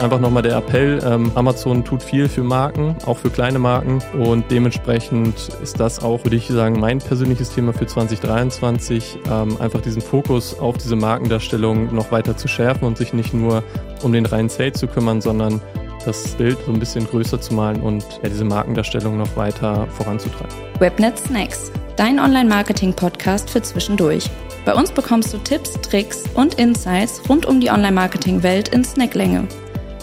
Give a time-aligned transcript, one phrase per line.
[0.00, 4.50] Einfach nochmal der Appell, ähm, Amazon tut viel für Marken, auch für kleine Marken und
[4.50, 10.02] dementsprechend ist das auch, würde ich sagen, mein persönliches Thema für 2023, ähm, einfach diesen
[10.02, 13.62] Fokus auf diese Markendarstellung noch weiter zu schärfen und sich nicht nur
[14.02, 15.60] um den reinen Sale zu kümmern, sondern
[16.04, 20.54] das Bild so ein bisschen größer zu malen und ja, diese Markendarstellung noch weiter voranzutreiben.
[20.80, 24.28] Webnet Snacks, dein Online-Marketing-Podcast für zwischendurch.
[24.64, 29.46] Bei uns bekommst du Tipps, Tricks und Insights rund um die Online-Marketing-Welt in Snacklänge.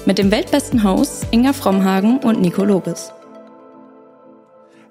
[0.05, 3.13] Mit dem weltbesten Hosts Inga Frommhagen und Nico Lobes.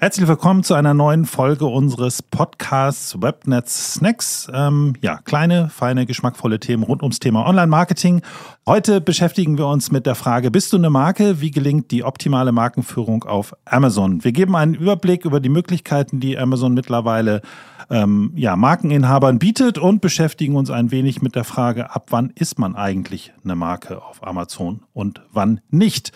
[0.02, 4.50] Herzlich willkommen zu einer neuen Folge unseres Podcasts Webnetz Snacks.
[4.50, 8.22] Ähm, ja, kleine, feine, geschmackvolle Themen rund ums Thema Online-Marketing.
[8.66, 11.42] Heute beschäftigen wir uns mit der Frage, bist du eine Marke?
[11.42, 14.24] Wie gelingt die optimale Markenführung auf Amazon?
[14.24, 17.42] Wir geben einen Überblick über die Möglichkeiten, die Amazon mittlerweile
[17.90, 22.58] ähm, ja, Markeninhabern bietet und beschäftigen uns ein wenig mit der Frage, ab wann ist
[22.58, 26.12] man eigentlich eine Marke auf Amazon und wann nicht.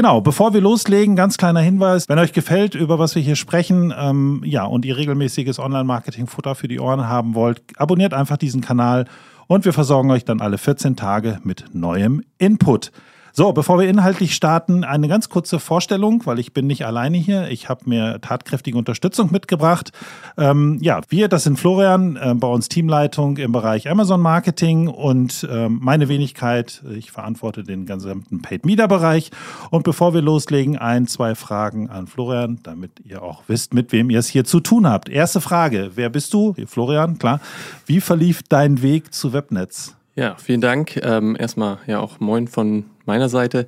[0.00, 3.92] Genau, bevor wir loslegen, ganz kleiner Hinweis, wenn euch gefällt, über was wir hier sprechen,
[3.94, 9.04] ähm, ja, und ihr regelmäßiges Online-Marketing-Futter für die Ohren haben wollt, abonniert einfach diesen Kanal
[9.46, 12.92] und wir versorgen euch dann alle 14 Tage mit neuem Input.
[13.32, 17.48] So, bevor wir inhaltlich starten, eine ganz kurze Vorstellung, weil ich bin nicht alleine hier.
[17.48, 19.92] Ich habe mir tatkräftige Unterstützung mitgebracht.
[20.36, 25.46] Ähm, ja, wir, das sind Florian, äh, bei uns Teamleitung im Bereich Amazon Marketing und
[25.50, 29.30] äh, meine Wenigkeit, ich verantworte den gesamten Paid Media Bereich.
[29.70, 34.10] Und bevor wir loslegen, ein, zwei Fragen an Florian, damit ihr auch wisst, mit wem
[34.10, 35.08] ihr es hier zu tun habt.
[35.08, 36.54] Erste Frage, wer bist du?
[36.66, 37.40] Florian, klar.
[37.86, 39.94] Wie verlief dein Weg zu Webnetz?
[40.16, 40.98] Ja, vielen Dank.
[41.02, 43.66] Ähm, erstmal ja auch moin von meiner Seite.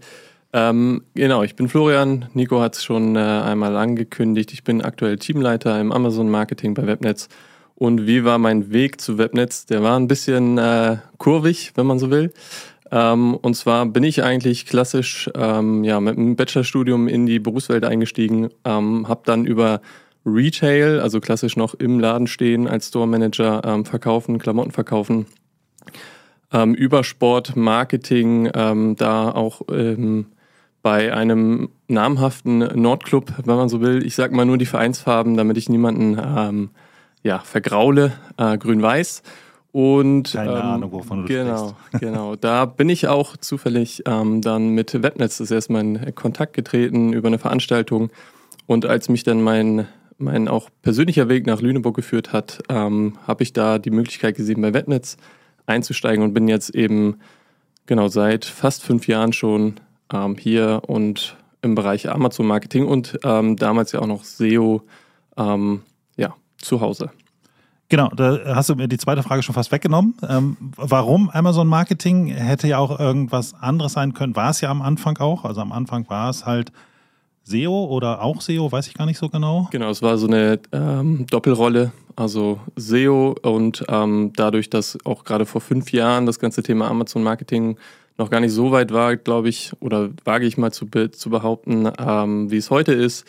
[0.52, 2.26] Ähm, genau, ich bin Florian.
[2.32, 4.52] Nico hat es schon äh, einmal angekündigt.
[4.52, 7.28] Ich bin aktuell Teamleiter im Amazon Marketing bei Webnetz.
[7.74, 9.66] Und wie war mein Weg zu Webnetz?
[9.66, 12.32] Der war ein bisschen äh, kurvig, wenn man so will.
[12.92, 17.84] Ähm, und zwar bin ich eigentlich klassisch ähm, ja, mit einem Bachelorstudium in die Berufswelt
[17.84, 19.80] eingestiegen, ähm, habe dann über
[20.24, 25.26] Retail, also klassisch noch im Laden stehen als Store Manager, ähm, verkaufen, Klamotten verkaufen,
[26.52, 30.26] ähm, über Sport, Marketing, ähm, da auch ähm,
[30.82, 34.04] bei einem namhaften Nordclub, wenn man so will.
[34.04, 36.70] Ich sag mal nur die Vereinsfarben, damit ich niemanden ähm,
[37.22, 39.22] ja, vergraule, äh, grün-weiß.
[39.70, 41.76] Und Keine ähm, Ahnung, wovon du genau, sprichst.
[42.00, 42.36] genau.
[42.36, 47.28] Da bin ich auch zufällig ähm, dann mit Webnetz das erstmal in Kontakt getreten über
[47.28, 48.10] eine Veranstaltung.
[48.66, 49.86] Und als mich dann mein,
[50.18, 54.60] mein auch persönlicher Weg nach Lüneburg geführt hat, ähm, habe ich da die Möglichkeit gesehen
[54.60, 55.16] bei Webnetz
[55.66, 57.18] einzusteigen und bin jetzt eben
[57.86, 59.74] genau seit fast fünf Jahren schon
[60.12, 64.82] ähm, hier und im Bereich Amazon Marketing und ähm, damals ja auch noch SEO
[65.36, 65.82] ähm,
[66.16, 67.10] ja, zu Hause.
[67.88, 70.14] Genau, da hast du mir die zweite Frage schon fast weggenommen.
[70.26, 74.34] Ähm, warum Amazon Marketing hätte ja auch irgendwas anderes sein können?
[74.34, 75.44] War es ja am Anfang auch.
[75.44, 76.72] Also am Anfang war es halt
[77.44, 79.68] SEO oder auch SEO, weiß ich gar nicht so genau.
[79.70, 85.46] Genau, es war so eine ähm, Doppelrolle, also SEO und ähm, dadurch, dass auch gerade
[85.46, 87.76] vor fünf Jahren das ganze Thema Amazon Marketing
[88.18, 91.90] noch gar nicht so weit war, glaube ich, oder wage ich mal zu, zu behaupten,
[91.98, 93.26] ähm, wie es heute ist,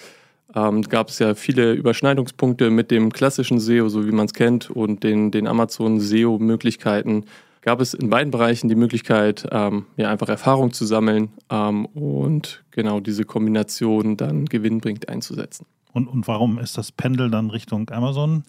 [0.55, 4.69] ähm, gab es ja viele Überschneidungspunkte mit dem klassischen SEO, so wie man es kennt,
[4.69, 7.25] und den, den Amazon SEO-Möglichkeiten
[7.63, 12.63] gab es in beiden Bereichen die Möglichkeit, ähm, ja, einfach Erfahrung zu sammeln ähm, und
[12.71, 15.65] genau diese Kombination dann gewinnbringend einzusetzen.
[15.93, 18.43] Und, und warum ist das Pendel dann Richtung Amazon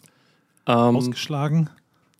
[0.67, 1.69] ähm, ausgeschlagen?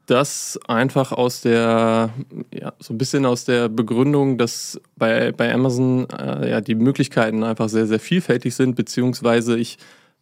[0.05, 2.11] Das einfach aus der,
[2.53, 7.43] ja, so ein bisschen aus der Begründung, dass bei, bei Amazon äh, ja die Möglichkeiten
[7.43, 9.79] einfach sehr, sehr vielfältig sind, beziehungsweise ich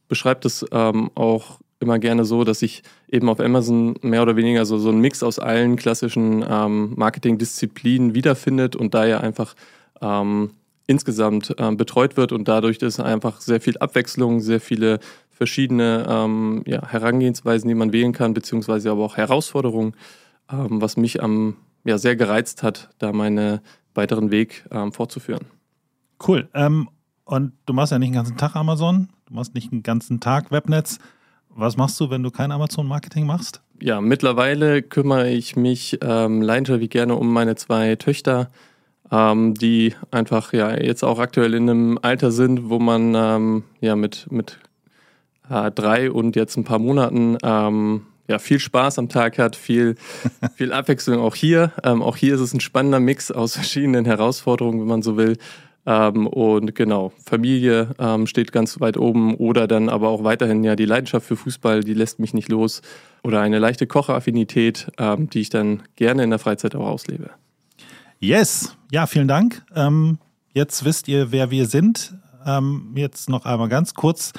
[0.08, 4.66] beschreibe das ähm, auch immer gerne so, dass ich eben auf Amazon mehr oder weniger
[4.66, 9.56] so, so einen Mix aus allen klassischen ähm, Marketingdisziplinen wiederfindet und da ja einfach
[10.02, 10.52] ähm,
[10.88, 15.00] insgesamt ähm, betreut wird und dadurch ist einfach sehr viel Abwechslung, sehr viele
[15.30, 19.96] verschiedene ähm, ja, Herangehensweisen, die man wählen kann, beziehungsweise aber auch Herausforderungen,
[20.52, 21.56] ähm, was mich am
[21.86, 23.60] ja, sehr gereizt hat, da meinen
[23.94, 25.46] weiteren Weg ähm, fortzuführen.
[26.26, 26.48] Cool.
[27.26, 30.52] und du machst ja nicht den ganzen Tag Amazon, du machst nicht den ganzen Tag
[30.52, 31.00] Webnetz.
[31.56, 33.62] Was machst du, wenn du kein Amazon-Marketing machst?
[33.80, 38.50] Ja, mittlerweile kümmere ich mich ähm, leidenschaftlich gerne um meine zwei Töchter,
[39.12, 43.96] ähm, die einfach ja jetzt auch aktuell in einem Alter sind, wo man ähm, ja
[43.96, 44.60] mit, mit
[45.50, 49.96] äh, drei und jetzt ein paar Monaten ähm, ja, viel Spaß am Tag hat, viel,
[50.56, 51.72] viel Abwechslung auch hier.
[51.84, 55.38] Ähm, auch hier ist es ein spannender Mix aus verschiedenen Herausforderungen, wenn man so will.
[55.86, 60.76] Ähm, und genau, Familie ähm, steht ganz weit oben oder dann aber auch weiterhin ja
[60.76, 62.82] die Leidenschaft für Fußball, die lässt mich nicht los.
[63.24, 67.32] Oder eine leichte Kocheraffinität, ähm, die ich dann gerne in der Freizeit auch auslebe.
[68.20, 69.64] Yes, ja, vielen Dank.
[69.76, 70.18] Ähm,
[70.54, 72.14] Jetzt wisst ihr, wer wir sind.
[72.46, 74.34] Ähm, jetzt noch einmal ganz kurz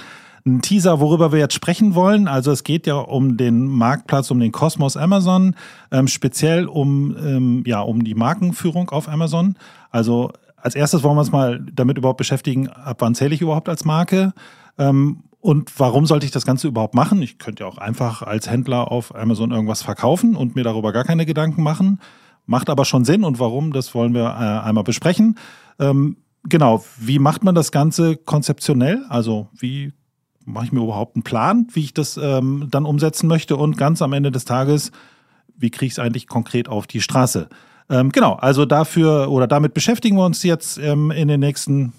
[0.47, 2.29] ein Teaser, worüber wir jetzt sprechen wollen.
[2.29, 5.57] Also es geht ja um den Marktplatz, um den Kosmos Amazon,
[5.91, 9.57] ähm, speziell um, ähm, ja, um die Markenführung auf Amazon.
[9.91, 10.31] Also
[10.65, 13.85] als erstes wollen wir uns mal damit überhaupt beschäftigen, ab wann zähle ich überhaupt als
[13.85, 14.33] Marke?
[14.79, 17.21] Ähm, und warum sollte ich das Ganze überhaupt machen?
[17.21, 21.05] Ich könnte ja auch einfach als Händler auf Amazon irgendwas verkaufen und mir darüber gar
[21.05, 22.01] keine Gedanken machen.
[22.47, 25.37] Macht aber schon Sinn und warum, das wollen wir äh, einmal besprechen.
[25.79, 29.05] Ähm, genau, wie macht man das Ganze konzeptionell?
[29.11, 29.93] Also wie
[30.47, 34.01] mache ich mir überhaupt einen Plan, wie ich das ähm, dann umsetzen möchte und ganz
[34.01, 34.93] am Ende des Tages,
[35.57, 37.51] wie kriege ich es eigentlich konkret auf die Straße?
[37.91, 41.93] Ähm, genau, also dafür oder damit beschäftigen wir uns jetzt ähm, in den nächsten,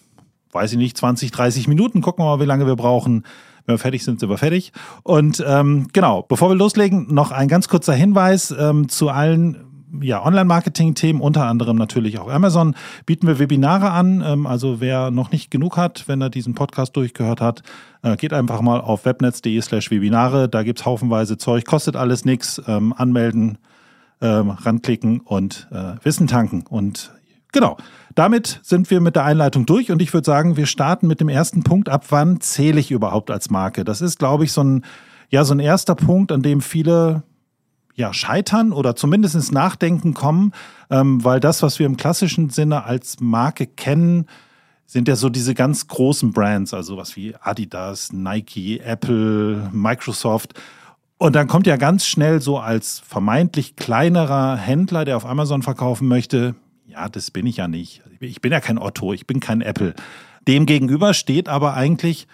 [0.51, 2.01] weiß ich nicht, 20, 30 Minuten.
[2.01, 3.23] Gucken wir mal, wie lange wir brauchen.
[3.65, 4.73] Wenn wir fertig sind, sind wir fertig.
[5.03, 9.65] Und ähm, genau, bevor wir loslegen, noch ein ganz kurzer Hinweis ähm, zu allen
[10.01, 14.23] ja, Online-Marketing-Themen, unter anderem natürlich auch Amazon, bieten wir Webinare an.
[14.25, 17.63] Ähm, also wer noch nicht genug hat, wenn er diesen Podcast durchgehört hat,
[18.03, 20.49] äh, geht einfach mal auf webnetz.de slash Webinare.
[20.49, 22.61] Da gibt es haufenweise Zeug, kostet alles nichts.
[22.67, 23.57] Ähm, anmelden,
[24.21, 26.65] ähm, ranklicken und äh, Wissen tanken.
[26.67, 27.13] Und
[27.51, 27.77] genau,
[28.15, 31.29] damit sind wir mit der Einleitung durch und ich würde sagen, wir starten mit dem
[31.29, 31.89] ersten Punkt.
[31.89, 33.83] Ab wann zähle ich überhaupt als Marke?
[33.83, 34.85] Das ist, glaube ich, so ein,
[35.29, 37.23] ja, so ein erster Punkt, an dem viele
[37.95, 40.51] ja, scheitern oder zumindest ins Nachdenken kommen,
[40.89, 44.27] ähm, weil das, was wir im klassischen Sinne als Marke kennen,
[44.85, 50.53] sind ja so diese ganz großen Brands, also was wie Adidas, Nike, Apple, Microsoft.
[51.17, 56.07] Und dann kommt ja ganz schnell so als vermeintlich kleinerer Händler, der auf Amazon verkaufen
[56.07, 56.55] möchte,
[56.87, 58.03] ja, das bin ich ja nicht.
[58.19, 59.95] Ich bin ja kein Otto, ich bin kein Apple.
[60.47, 62.27] Demgegenüber steht aber eigentlich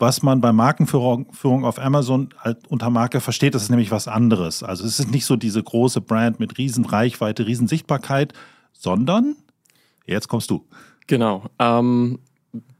[0.00, 4.62] was man bei Markenführung auf Amazon halt unter Marke versteht, das ist nämlich was anderes.
[4.62, 8.32] Also es ist nicht so diese große Brand mit riesen Reichweite, riesen Sichtbarkeit,
[8.72, 9.36] sondern
[10.06, 10.66] jetzt kommst du.
[11.06, 11.44] Genau.
[11.58, 12.18] Ähm,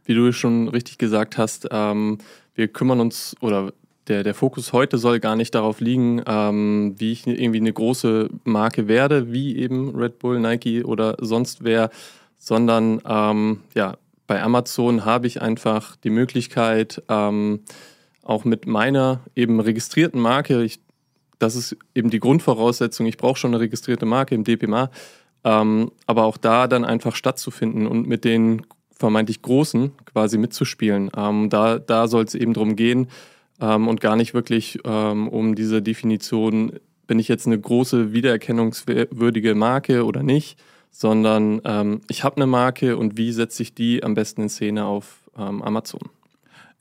[0.04, 2.18] wie du schon richtig gesagt hast, ähm,
[2.54, 3.74] wir kümmern uns oder
[4.08, 8.28] der, der Fokus heute soll gar nicht darauf liegen, ähm, wie ich irgendwie eine große
[8.44, 11.90] Marke werde, wie eben Red Bull, Nike oder sonst wer,
[12.36, 17.60] sondern ähm, ja, bei Amazon habe ich einfach die Möglichkeit, ähm,
[18.22, 20.80] auch mit meiner eben registrierten Marke, ich,
[21.38, 24.90] das ist eben die Grundvoraussetzung, ich brauche schon eine registrierte Marke im DPMA,
[25.44, 31.10] ähm, aber auch da dann einfach stattzufinden und mit den vermeintlich Großen quasi mitzuspielen.
[31.16, 33.08] Ähm, da da soll es eben darum gehen
[33.60, 36.72] ähm, und gar nicht wirklich ähm, um diese Definition,
[37.06, 40.58] bin ich jetzt eine große wiedererkennungswürdige Marke oder nicht,
[40.90, 44.84] sondern ähm, ich habe eine Marke und wie setze ich die am besten in Szene
[44.84, 46.00] auf ähm, Amazon.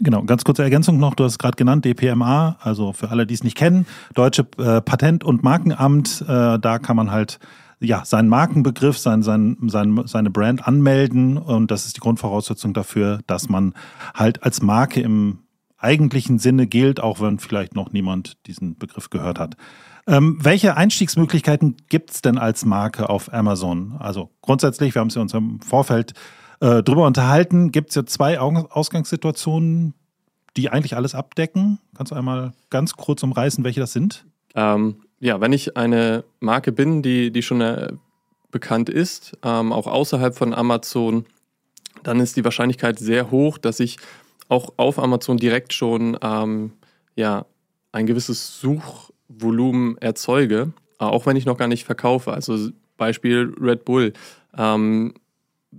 [0.01, 3.33] Genau, ganz kurze Ergänzung noch, du hast es gerade genannt, DPMA, also für alle, die
[3.33, 7.39] es nicht kennen, Deutsche äh, Patent- und Markenamt, äh, da kann man halt
[7.81, 13.19] ja, seinen Markenbegriff, sein, sein, sein, seine Brand anmelden und das ist die Grundvoraussetzung dafür,
[13.27, 13.73] dass man
[14.13, 15.39] halt als Marke im
[15.79, 19.55] eigentlichen Sinne gilt, auch wenn vielleicht noch niemand diesen Begriff gehört hat.
[20.07, 23.95] Ähm, welche Einstiegsmöglichkeiten gibt es denn als Marke auf Amazon?
[23.99, 26.13] Also grundsätzlich, wir haben es ja uns im Vorfeld
[26.61, 29.93] äh, drüber unterhalten, gibt es ja zwei Ausgangssituationen,
[30.57, 31.79] die eigentlich alles abdecken.
[31.95, 34.25] Kannst du einmal ganz kurz umreißen, welche das sind?
[34.55, 37.91] Ähm, ja, wenn ich eine Marke bin, die, die schon äh,
[38.51, 41.25] bekannt ist, ähm, auch außerhalb von Amazon,
[42.03, 43.97] dann ist die Wahrscheinlichkeit sehr hoch, dass ich
[44.49, 46.73] auch auf Amazon direkt schon ähm,
[47.15, 47.45] ja,
[47.91, 52.33] ein gewisses Such Volumen erzeuge, äh, auch wenn ich noch gar nicht verkaufe.
[52.33, 54.13] Also Beispiel Red Bull.
[54.57, 55.13] Ähm,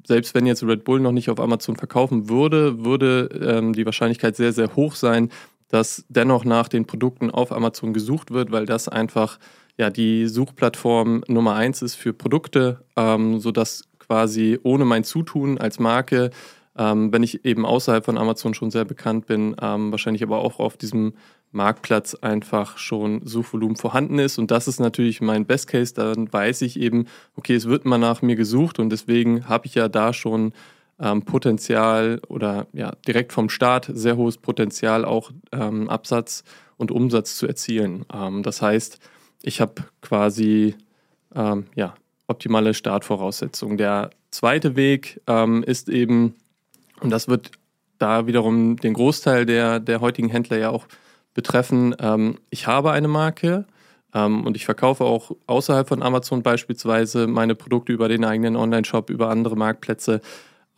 [0.06, 4.36] selbst wenn jetzt Red Bull noch nicht auf Amazon verkaufen würde, würde ähm, die Wahrscheinlichkeit
[4.36, 5.30] sehr, sehr hoch sein,
[5.68, 9.38] dass dennoch nach den Produkten auf Amazon gesucht wird, weil das einfach
[9.76, 15.78] ja die Suchplattform Nummer eins ist für Produkte, ähm, sodass quasi ohne mein Zutun als
[15.78, 16.30] Marke,
[16.76, 20.58] ähm, wenn ich eben außerhalb von Amazon schon sehr bekannt bin, ähm, wahrscheinlich aber auch
[20.60, 21.14] auf diesem
[21.52, 24.38] Marktplatz einfach schon Suchvolumen vorhanden ist.
[24.38, 25.94] Und das ist natürlich mein Best Case.
[25.94, 29.74] Dann weiß ich eben, okay, es wird mal nach mir gesucht und deswegen habe ich
[29.74, 30.52] ja da schon
[31.00, 36.44] ähm, Potenzial oder ja direkt vom Start sehr hohes Potenzial, auch ähm, Absatz
[36.76, 38.04] und Umsatz zu erzielen.
[38.12, 38.98] Ähm, das heißt,
[39.42, 40.76] ich habe quasi
[41.34, 41.94] ähm, ja,
[42.26, 43.76] optimale Startvoraussetzungen.
[43.76, 46.34] Der zweite Weg ähm, ist eben,
[47.00, 47.50] und das wird
[47.98, 50.86] da wiederum den Großteil der, der heutigen Händler ja auch
[51.34, 53.66] betreffen, ähm, ich habe eine Marke
[54.14, 59.10] ähm, und ich verkaufe auch außerhalb von Amazon beispielsweise meine Produkte über den eigenen Online-Shop,
[59.10, 60.20] über andere Marktplätze.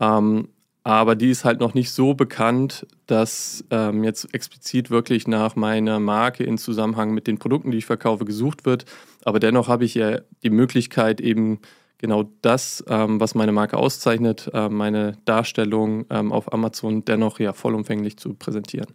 [0.01, 0.49] Ähm,
[0.85, 6.01] aber die ist halt noch nicht so bekannt, dass ähm, jetzt explizit wirklich nach meiner
[6.01, 8.85] Marke in Zusammenhang mit den Produkten, die ich verkaufe, gesucht wird.
[9.25, 11.61] Aber dennoch habe ich ja die Möglichkeit, eben
[12.03, 17.55] genau das, ähm, was meine Marke auszeichnet, äh, meine Darstellung ähm, auf Amazon dennoch ja
[17.55, 18.89] vollumfänglich zu präsentieren.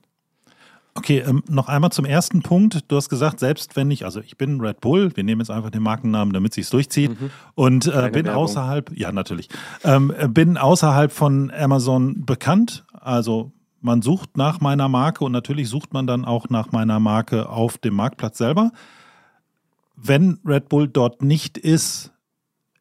[0.93, 2.79] Okay, ähm, noch einmal zum ersten Punkt.
[2.87, 5.69] Du hast gesagt, selbst wenn ich, also ich bin Red Bull, wir nehmen jetzt einfach
[5.69, 7.29] den Markennamen, damit sich durchzieht mhm.
[7.55, 8.43] und äh, bin Werbung.
[8.43, 9.47] außerhalb, ja natürlich,
[9.83, 12.83] ähm, bin außerhalb von Amazon bekannt.
[12.91, 17.47] Also man sucht nach meiner Marke und natürlich sucht man dann auch nach meiner Marke
[17.47, 18.71] auf dem Marktplatz selber.
[19.95, 22.11] Wenn Red Bull dort nicht ist,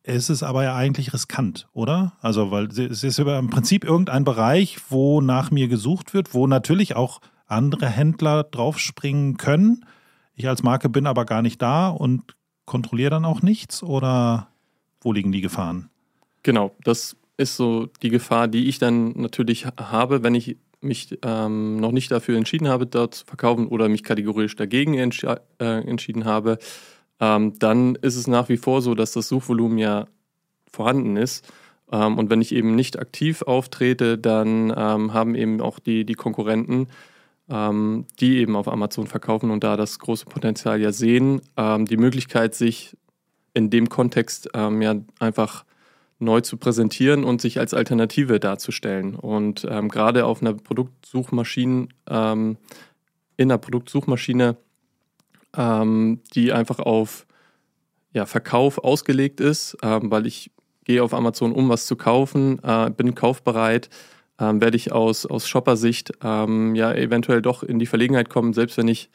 [0.06, 2.12] ist es aber ja eigentlich riskant, oder?
[2.20, 6.94] Also, weil es ist im Prinzip irgendein Bereich, wo nach mir gesucht wird, wo natürlich
[6.94, 9.84] auch andere Händler draufspringen können.
[10.34, 12.36] Ich als Marke bin aber gar nicht da und
[12.66, 14.48] kontrolliere dann auch nichts oder
[15.00, 15.88] wo liegen die Gefahren?
[16.42, 21.76] Genau, das ist so die Gefahr, die ich dann natürlich habe, wenn ich mich ähm,
[21.76, 26.58] noch nicht dafür entschieden habe, dort zu verkaufen oder mich kategorisch dagegen äh, entschieden habe,
[27.20, 30.06] ähm, dann ist es nach wie vor so, dass das Suchvolumen ja
[30.70, 31.50] vorhanden ist.
[31.90, 36.14] Ähm, und wenn ich eben nicht aktiv auftrete, dann ähm, haben eben auch die, die
[36.14, 36.88] Konkurrenten
[37.48, 41.96] ähm, die eben auf Amazon verkaufen und da das große Potenzial ja sehen, ähm, die
[41.96, 42.96] Möglichkeit, sich
[43.54, 45.64] in dem Kontext ähm, ja einfach
[46.18, 49.16] neu zu präsentieren und sich als Alternative darzustellen.
[49.16, 52.56] Und gerade auf einer Produktsuchmaschine, in
[53.36, 54.56] einer Produktsuchmaschine,
[55.56, 57.26] ähm, die einfach auf
[58.12, 60.50] ja, Verkauf ausgelegt ist, weil ich
[60.86, 63.90] gehe auf Amazon, um was zu kaufen, äh, bin kaufbereit,
[64.38, 68.78] ähm, werde ich aus, aus Shopper-Sicht ähm, ja eventuell doch in die Verlegenheit kommen, selbst
[68.78, 69.10] wenn ich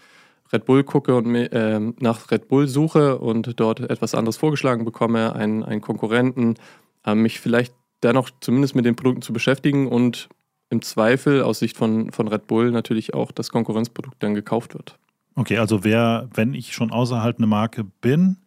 [0.52, 5.34] Red Bull gucke und äh, nach Red Bull suche und dort etwas anderes vorgeschlagen bekomme,
[5.34, 6.56] einen, einen Konkurrenten,
[7.06, 10.28] äh, mich vielleicht dennoch zumindest mit den Produkten zu beschäftigen und
[10.70, 14.98] im Zweifel aus Sicht von, von Red Bull natürlich auch das Konkurrenzprodukt dann gekauft wird.
[15.36, 18.38] Okay, also wer, wenn ich schon außerhalb eine Marke bin,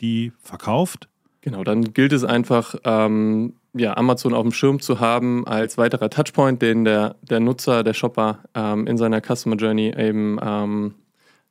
[0.00, 1.08] die verkauft?
[1.40, 6.10] Genau, dann gilt es einfach, ähm, ja, Amazon auf dem Schirm zu haben als weiterer
[6.10, 10.94] Touchpoint, den der, der Nutzer, der Shopper ähm, in seiner Customer Journey eben ähm,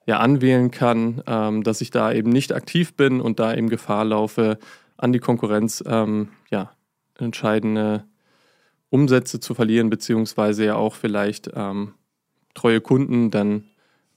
[0.05, 4.05] ja, anwählen kann, ähm, dass ich da eben nicht aktiv bin und da eben Gefahr
[4.05, 4.59] laufe,
[4.97, 6.71] an die Konkurrenz ähm, ja,
[7.17, 8.05] entscheidende
[8.89, 11.93] Umsätze zu verlieren, beziehungsweise ja auch vielleicht ähm,
[12.53, 13.65] treue Kunden dann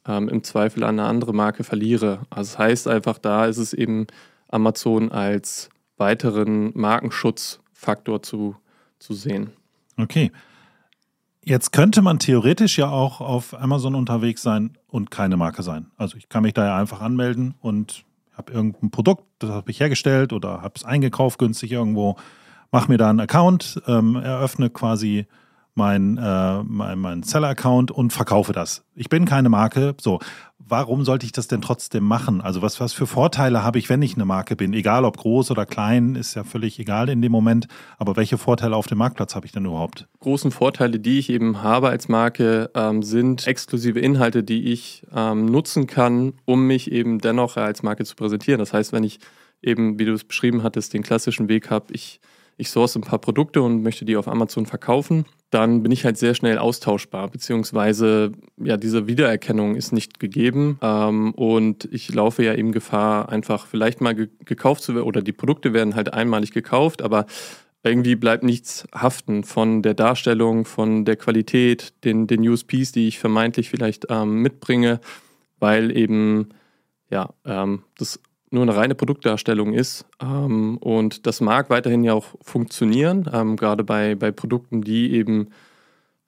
[0.08, 2.20] ähm, im Zweifel an eine andere Marke verliere.
[2.30, 4.06] Also das heißt einfach, da ist es eben
[4.48, 8.56] Amazon als weiteren Markenschutz Faktor zu,
[8.98, 9.50] zu sehen.
[9.96, 10.32] Okay.
[11.44, 15.86] Jetzt könnte man theoretisch ja auch auf Amazon unterwegs sein und keine Marke sein.
[15.96, 18.04] Also ich kann mich da ja einfach anmelden und
[18.36, 22.16] habe irgendein Produkt, das habe ich hergestellt oder habe es eingekauft günstig irgendwo,
[22.70, 25.26] mache mir da einen Account, ähm, eröffne quasi
[25.78, 28.84] mein, äh, mein, mein Seller-Account und verkaufe das.
[28.94, 29.94] Ich bin keine Marke.
[29.98, 30.18] So,
[30.58, 32.40] warum sollte ich das denn trotzdem machen?
[32.40, 34.74] Also was, was für Vorteile habe ich, wenn ich eine Marke bin?
[34.74, 37.68] Egal ob groß oder klein, ist ja völlig egal in dem Moment.
[37.96, 40.08] Aber welche Vorteile auf dem Marktplatz habe ich denn überhaupt?
[40.20, 45.46] Großen Vorteile, die ich eben habe als Marke, ähm, sind exklusive Inhalte, die ich ähm,
[45.46, 48.58] nutzen kann, um mich eben dennoch als Marke zu präsentieren.
[48.58, 49.20] Das heißt, wenn ich
[49.62, 52.20] eben, wie du es beschrieben hattest, den klassischen Weg habe, ich
[52.58, 56.18] ich source ein paar Produkte und möchte die auf Amazon verkaufen, dann bin ich halt
[56.18, 60.78] sehr schnell austauschbar, beziehungsweise ja, diese Wiedererkennung ist nicht gegeben.
[60.82, 65.22] Ähm, und ich laufe ja eben Gefahr, einfach vielleicht mal ge gekauft zu werden oder
[65.22, 67.26] die Produkte werden halt einmalig gekauft, aber
[67.84, 73.20] irgendwie bleibt nichts haften von der Darstellung, von der Qualität, den, den USPs, die ich
[73.20, 75.00] vermeintlich vielleicht ähm, mitbringe,
[75.60, 76.48] weil eben
[77.08, 80.06] ja, ähm, das nur eine reine Produktdarstellung ist.
[80.20, 85.48] Ähm, und das mag weiterhin ja auch funktionieren, ähm, gerade bei, bei Produkten, die eben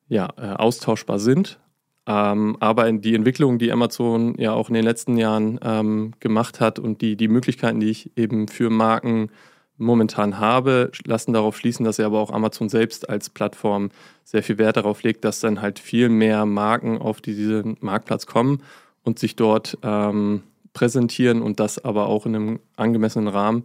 [0.08, 1.58] ja, äh, austauschbar sind.
[2.06, 6.78] Ähm, aber die Entwicklung, die Amazon ja auch in den letzten Jahren ähm, gemacht hat
[6.78, 9.30] und die, die Möglichkeiten, die ich eben für Marken
[9.76, 13.90] momentan habe, lassen darauf schließen, dass er aber auch Amazon selbst als Plattform
[14.24, 18.62] sehr viel Wert darauf legt, dass dann halt viel mehr Marken auf diesen Marktplatz kommen
[19.04, 23.64] und sich dort ähm, präsentieren und das aber auch in einem angemessenen Rahmen,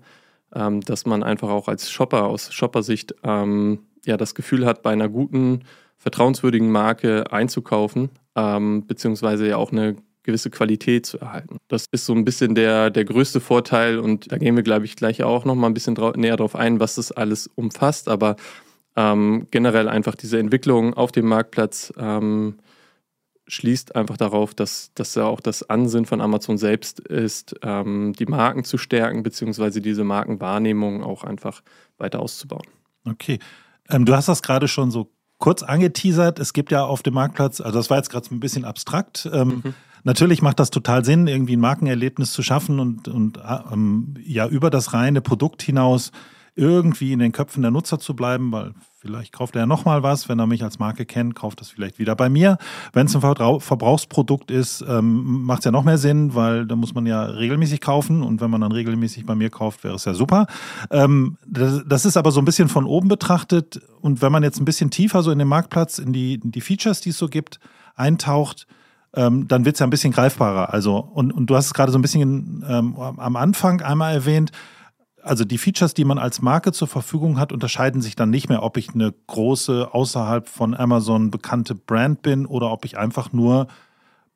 [0.53, 4.91] ähm, dass man einfach auch als Shopper aus Shoppersicht ähm, ja das Gefühl hat, bei
[4.91, 5.61] einer guten,
[5.97, 11.57] vertrauenswürdigen Marke einzukaufen, ähm, beziehungsweise ja auch eine gewisse Qualität zu erhalten.
[11.67, 14.95] Das ist so ein bisschen der, der größte Vorteil und da gehen wir, glaube ich,
[14.95, 18.35] gleich auch noch mal ein bisschen drau näher darauf ein, was das alles umfasst, aber
[18.95, 22.55] ähm, generell einfach diese Entwicklung auf dem Marktplatz ähm,
[23.47, 28.25] schließt einfach darauf, dass das ja auch das Ansinnen von Amazon selbst ist, ähm, die
[28.25, 31.61] Marken zu stärken, beziehungsweise diese Markenwahrnehmung auch einfach
[31.97, 32.65] weiter auszubauen.
[33.05, 33.39] Okay.
[33.89, 36.39] Ähm, du hast das gerade schon so kurz angeteasert.
[36.39, 39.29] Es gibt ja auf dem Marktplatz, also das war jetzt gerade ein bisschen abstrakt.
[39.31, 39.73] Ähm, mhm.
[40.03, 43.39] Natürlich macht das total Sinn, irgendwie ein Markenerlebnis zu schaffen und, und
[43.71, 46.11] ähm, ja über das reine Produkt hinaus
[46.55, 48.73] irgendwie in den Köpfen der Nutzer zu bleiben, weil
[49.05, 51.99] vielleicht kauft er ja nochmal was, wenn er mich als Marke kennt, kauft das vielleicht
[51.99, 52.57] wieder bei mir.
[52.91, 56.95] Wenn es ein Verbrauchsprodukt ist, ähm, macht es ja noch mehr Sinn, weil da muss
[56.95, 60.15] man ja regelmäßig kaufen und wenn man dann regelmäßig bei mir kauft, wäre es ja
[60.15, 60.47] super.
[60.89, 64.59] Ähm, das, das, ist aber so ein bisschen von oben betrachtet und wenn man jetzt
[64.59, 67.27] ein bisschen tiefer so in den Marktplatz, in die, in die Features, die es so
[67.27, 67.59] gibt,
[67.95, 68.65] eintaucht,
[69.13, 70.73] ähm, dann wird es ja ein bisschen greifbarer.
[70.73, 74.51] Also, und, und du hast es gerade so ein bisschen ähm, am Anfang einmal erwähnt,
[75.25, 78.61] also die Features, die man als Marke zur Verfügung hat, unterscheiden sich dann nicht mehr,
[78.61, 83.67] ob ich eine große, außerhalb von Amazon bekannte Brand bin oder ob ich einfach nur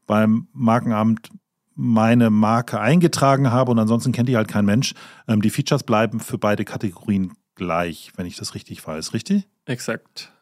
[0.07, 1.29] beim Markenamt
[1.75, 4.95] meine Marke eingetragen habe und ansonsten kennt die halt kein Mensch.
[5.27, 9.47] Ähm, die Features bleiben für beide Kategorien gleich, wenn ich das richtig weiß, richtig?
[9.65, 10.33] Exakt.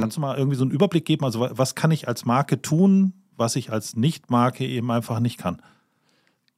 [0.00, 1.24] Kannst du mal irgendwie so einen Überblick geben?
[1.24, 5.62] Also was kann ich als Marke tun, was ich als Nicht-Marke eben einfach nicht kann?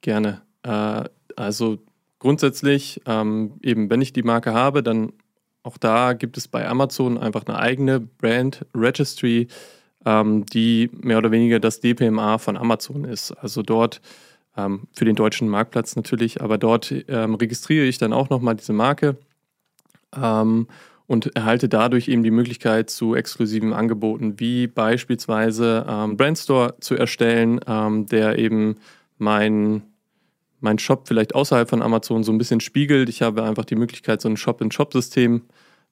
[0.01, 0.41] Gerne.
[0.63, 1.05] Äh,
[1.37, 1.79] also
[2.25, 5.13] grundsätzlich, ähm, eben wenn ich die Marke habe, dann
[5.63, 9.49] auch da gibt es bei Amazon einfach eine eigene Brand Registry,
[10.07, 13.33] ähm, die mehr oder weniger das DPMA von Amazon ist.
[13.33, 14.01] Also dort
[14.57, 18.73] ähm, für den deutschen Marktplatz natürlich, aber dort ähm, registriere ich dann auch nochmal diese
[18.73, 19.19] Marke
[20.17, 20.67] ähm,
[21.07, 27.61] und erhalte dadurch eben die Möglichkeit zu exklusiven Angeboten, wie beispielsweise ähm, Brandstore zu erstellen,
[27.67, 28.77] ähm, der eben
[29.19, 29.83] mein
[30.65, 33.09] mein Shop vielleicht außerhalb von Amazon so ein bisschen spiegelt.
[33.09, 35.43] Ich habe einfach die Möglichkeit, so ein Shop-in-Shop-System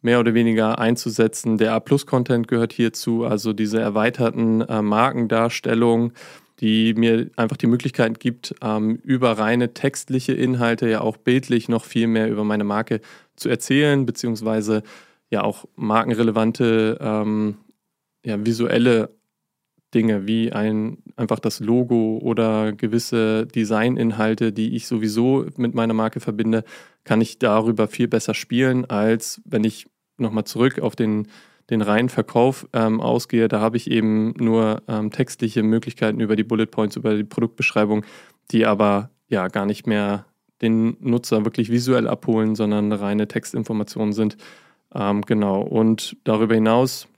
[0.00, 1.58] mehr oder weniger einzusetzen.
[1.58, 6.12] Der A-Plus-Content gehört hierzu, also diese erweiterten äh, Markendarstellungen,
[6.58, 11.84] die mir einfach die Möglichkeit gibt, ähm, über reine textliche Inhalte ja auch bildlich noch
[11.84, 13.00] viel mehr über meine Marke
[13.36, 14.82] zu erzählen, beziehungsweise
[15.30, 17.58] ja auch markenrelevante ähm,
[18.24, 19.10] ja, visuelle
[19.94, 26.20] Dinge wie ein einfach das Logo oder gewisse Designinhalte, die ich sowieso mit meiner Marke
[26.20, 26.64] verbinde,
[27.04, 31.28] kann ich darüber viel besser spielen, als wenn ich nochmal zurück auf den,
[31.70, 33.48] den reinen Verkauf ähm, ausgehe.
[33.48, 38.04] Da habe ich eben nur ähm, textliche Möglichkeiten über die Bullet Points, über die Produktbeschreibung,
[38.50, 40.26] die aber ja gar nicht mehr
[40.62, 44.36] den Nutzer wirklich visuell abholen, sondern reine Textinformationen sind.
[44.94, 45.60] Ähm, genau.
[45.60, 47.08] Und darüber hinaus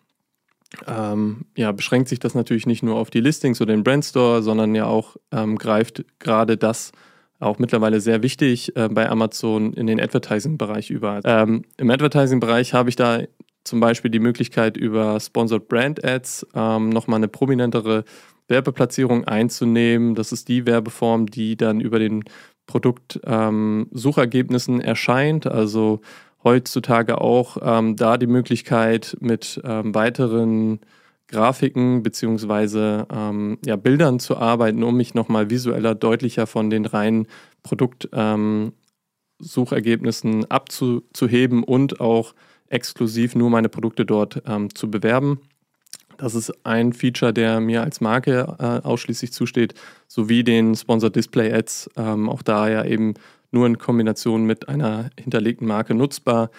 [0.86, 4.74] ähm, ja, beschränkt sich das natürlich nicht nur auf die Listings oder den Brandstore, sondern
[4.74, 6.92] ja auch ähm, greift gerade das
[7.40, 11.20] auch mittlerweile sehr wichtig äh, bei Amazon in den Advertising-Bereich über.
[11.24, 13.22] Ähm, Im Advertising-Bereich habe ich da
[13.64, 18.04] zum Beispiel die Möglichkeit, über Sponsored Brand Ads ähm, nochmal eine prominentere
[18.48, 20.14] Werbeplatzierung einzunehmen.
[20.14, 22.24] Das ist die Werbeform, die dann über den
[22.66, 25.46] Produktsuchergebnissen ähm, erscheint.
[25.46, 26.02] Also
[26.44, 30.80] heutzutage auch ähm, da die Möglichkeit, mit ähm, weiteren
[31.28, 37.26] Grafiken beziehungsweise ähm, ja, Bildern zu arbeiten, um mich nochmal visueller, deutlicher von den reinen
[37.62, 42.34] Produktsuchergebnissen ähm, abzuheben und auch
[42.68, 45.40] exklusiv nur meine Produkte dort ähm, zu bewerben.
[46.16, 49.74] Das ist ein Feature, der mir als Marke äh, ausschließlich zusteht,
[50.06, 51.90] sowie den Sponsored Display Ads.
[51.96, 53.14] Ähm, auch da ja eben
[53.54, 56.50] nur in Kombination mit einer hinterlegten Marke nutzbar.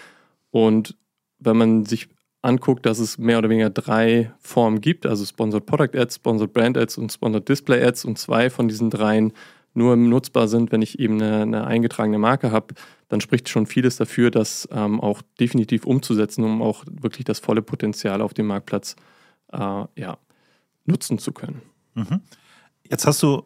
[0.50, 0.96] Und
[1.38, 2.08] wenn man sich
[2.42, 6.78] anguckt, dass es mehr oder weniger drei Formen gibt, also Sponsored Product Ads, Sponsored Brand
[6.78, 9.34] Ads und Sponsored Display Ads und zwei von diesen dreien
[9.74, 12.76] nur nutzbar sind, wenn ich eben eine, eine eingetragene Marke habe,
[13.10, 17.62] dann spricht schon vieles dafür, das ähm, auch definitiv umzusetzen, um auch wirklich das volle
[17.62, 18.96] Potenzial auf dem Marktplatz
[19.52, 20.18] äh, ja,
[20.86, 21.62] nutzen zu können.
[21.94, 22.22] Mhm.
[22.90, 23.44] Jetzt hast du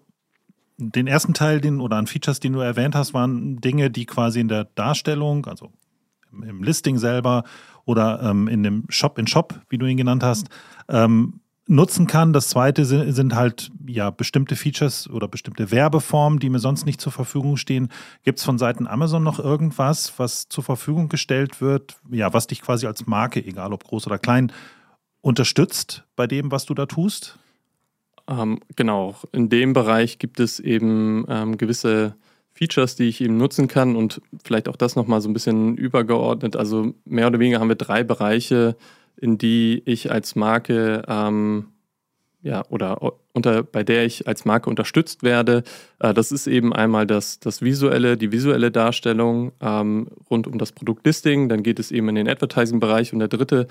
[0.80, 4.40] den ersten Teil, den oder an Features, den du erwähnt hast, waren Dinge, die quasi
[4.40, 5.72] in der Darstellung, also
[6.32, 7.44] im Listing selber
[7.86, 10.48] oder ähm, in dem Shop in Shop, wie du ihn genannt hast,
[10.88, 12.34] ähm, nutzen kann.
[12.34, 17.12] Das zweite sind, halt ja bestimmte Features oder bestimmte Werbeformen, die mir sonst nicht zur
[17.12, 17.90] Verfügung stehen.
[18.24, 22.62] Gibt es von Seiten Amazon noch irgendwas, was zur Verfügung gestellt wird, ja, was dich
[22.62, 24.52] quasi als Marke, egal ob groß oder klein,
[25.22, 27.38] unterstützt bei dem, was du da tust?
[28.30, 32.16] Ähm, genau, in dem Bereich gibt es eben ähm, gewisse
[32.54, 36.56] Features, die ich eben nutzen kann und vielleicht auch das nochmal so ein bisschen übergeordnet.
[36.56, 38.76] Also mehr oder weniger haben wir drei Bereiche,
[39.18, 41.68] in die ich als Marke ähm,
[42.42, 45.64] ja, oder unter, bei der ich als Marke unterstützt werde.
[46.00, 50.72] Äh, das ist eben einmal das, das visuelle, die visuelle Darstellung ähm, rund um das
[50.72, 51.50] Produktlisting.
[51.50, 53.68] Dann geht es eben in den Advertising-Bereich und der dritte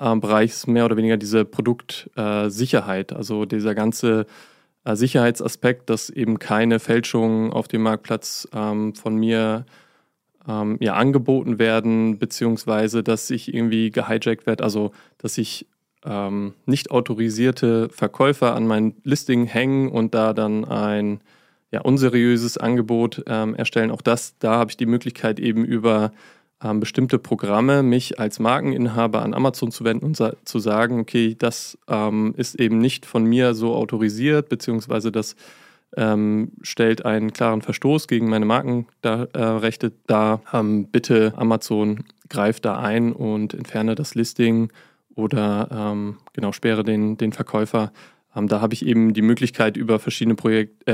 [0.00, 4.26] äh, Bereich ist mehr oder weniger diese Produktsicherheit, also dieser ganze
[4.84, 9.66] äh, Sicherheitsaspekt, dass eben keine Fälschungen auf dem Marktplatz ähm, von mir
[10.48, 15.66] ähm, ja, angeboten werden, beziehungsweise dass ich irgendwie gehijackt werde, also dass ich
[16.04, 21.20] ähm, nicht autorisierte Verkäufer an mein Listing hängen und da dann ein
[21.70, 23.90] ja, unseriöses Angebot ähm, erstellen.
[23.90, 26.12] Auch das, da habe ich die Möglichkeit eben über
[26.62, 31.36] ähm, bestimmte Programme, mich als Markeninhaber an Amazon zu wenden und sa zu sagen, okay,
[31.38, 35.36] das ähm, ist eben nicht von mir so autorisiert, beziehungsweise das
[35.96, 40.42] ähm, stellt einen klaren Verstoß gegen meine Markenrechte äh, dar.
[40.52, 44.70] Ähm, bitte Amazon greift da ein und entferne das Listing
[45.14, 47.92] oder ähm, genau sperre den, den Verkäufer.
[48.36, 50.84] Ähm, da habe ich eben die Möglichkeit über verschiedene Projekt,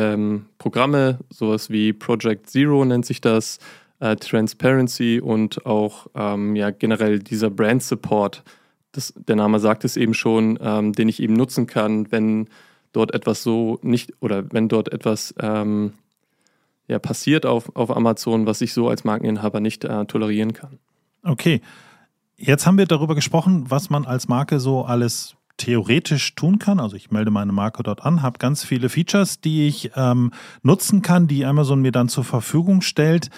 [0.58, 3.58] Programme, sowas wie Project Zero nennt sich das,
[4.04, 8.44] äh, Transparency und auch ähm, ja, generell dieser Brand Support.
[8.92, 12.48] Das, der Name sagt es eben schon, ähm, den ich eben nutzen kann, wenn
[12.92, 15.94] dort etwas so nicht oder wenn dort etwas ähm,
[16.86, 20.78] ja, passiert auf, auf Amazon, was ich so als Markeninhaber nicht äh, tolerieren kann.
[21.22, 21.62] Okay.
[22.36, 26.78] Jetzt haben wir darüber gesprochen, was man als Marke so alles theoretisch tun kann.
[26.78, 31.00] Also ich melde meine Marke dort an, habe ganz viele Features, die ich ähm, nutzen
[31.00, 33.30] kann, die Amazon mir dann zur Verfügung stellt.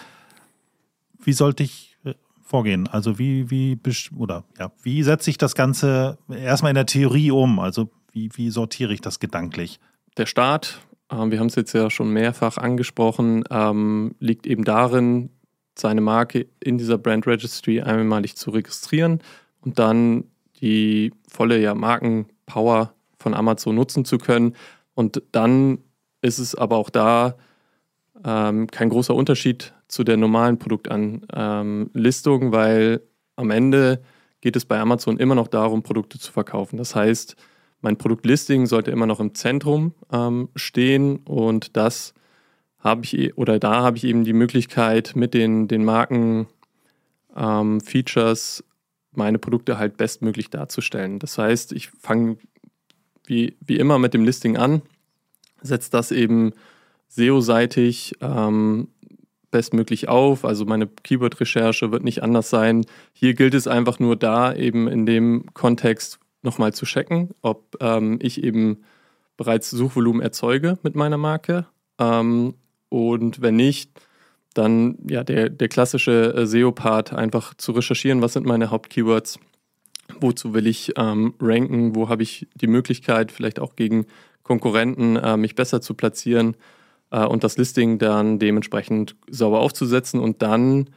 [1.26, 2.86] Wie sollte ich äh, vorgehen?
[2.86, 3.76] Also wie, wie,
[4.16, 7.58] oder ja, wie setze ich das Ganze erstmal in der Theorie um?
[7.58, 9.80] Also wie, wie sortiere ich das gedanklich?
[10.16, 10.78] Der Start,
[11.10, 15.30] äh, wir haben es jetzt ja schon mehrfach angesprochen, ähm, liegt eben darin,
[15.76, 19.20] seine Marke in dieser Brand Registry einmalig zu registrieren
[19.62, 20.24] und dann
[20.60, 24.54] die volle ja, Markenpower von Amazon nutzen zu können.
[24.94, 25.78] Und dann
[26.22, 27.34] ist es aber auch da
[28.24, 33.02] ähm, kein großer Unterschied zu der normalen Produktanlistung, ähm, weil
[33.36, 34.02] am Ende
[34.40, 36.76] geht es bei Amazon immer noch darum, Produkte zu verkaufen.
[36.76, 37.36] Das heißt,
[37.80, 42.14] mein Produktlisting sollte immer noch im Zentrum ähm, stehen und das
[42.78, 46.46] habe ich oder da habe ich eben die Möglichkeit mit den, den Marken
[47.36, 47.80] ähm,
[49.12, 51.18] meine Produkte halt bestmöglich darzustellen.
[51.18, 52.36] Das heißt, ich fange
[53.24, 54.82] wie, wie immer mit dem Listing an,
[55.62, 56.52] setze das eben
[57.08, 58.88] SEO-seitig ähm,
[59.50, 60.44] bestmöglich auf.
[60.44, 62.84] Also meine Keyword-Recherche wird nicht anders sein.
[63.12, 68.18] Hier gilt es einfach nur da eben in dem Kontext nochmal zu checken, ob ähm,
[68.20, 68.84] ich eben
[69.36, 71.66] bereits Suchvolumen erzeuge mit meiner Marke.
[71.98, 72.54] Ähm,
[72.88, 73.90] und wenn nicht,
[74.54, 79.38] dann ja der, der klassische äh, SEO-Part einfach zu recherchieren, was sind meine Hauptkeywords,
[80.20, 84.06] wozu will ich ähm, ranken, wo habe ich die Möglichkeit, vielleicht auch gegen
[84.42, 86.56] Konkurrenten äh, mich besser zu platzieren
[87.10, 90.90] und das Listing dann dementsprechend sauber aufzusetzen und dann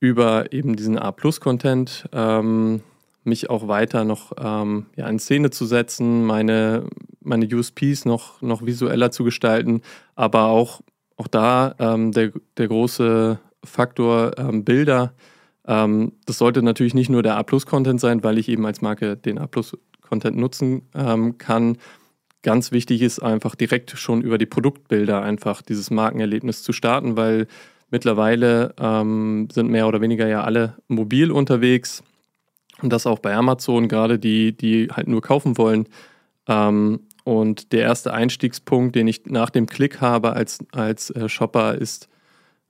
[0.00, 2.82] über eben diesen A-Plus-Content ähm,
[3.22, 6.88] mich auch weiter noch ähm, ja, in Szene zu setzen, meine,
[7.20, 9.82] meine USPs noch, noch visueller zu gestalten,
[10.16, 10.82] aber auch
[11.22, 15.14] auch da ähm, der, der große Faktor ähm, Bilder.
[15.66, 19.38] Ähm, das sollte natürlich nicht nur der A-Plus-Content sein, weil ich eben als Marke den
[19.38, 21.78] A-Plus-Content nutzen ähm, kann.
[22.42, 27.46] Ganz wichtig ist einfach direkt schon über die Produktbilder einfach dieses Markenerlebnis zu starten, weil
[27.90, 32.02] mittlerweile ähm, sind mehr oder weniger ja alle mobil unterwegs
[32.82, 35.86] und das auch bei Amazon, gerade die, die halt nur kaufen wollen.
[36.48, 41.76] Ähm, und der erste Einstiegspunkt, den ich nach dem Klick habe als, als äh, Shopper,
[41.76, 42.08] ist